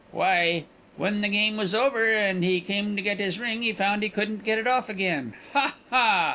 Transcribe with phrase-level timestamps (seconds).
[0.09, 0.63] "Why,
[0.97, 4.09] when the game was over, and he came to get his ring, he found he
[4.09, 5.35] couldn't get it off again.
[5.53, 5.75] Ha!
[5.91, 6.29] ha!"